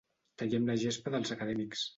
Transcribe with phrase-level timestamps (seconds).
[0.41, 1.89] Tallem la gespa dels acadèmics.